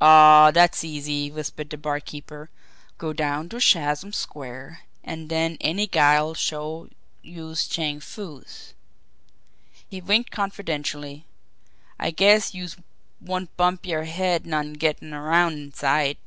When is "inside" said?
15.54-16.18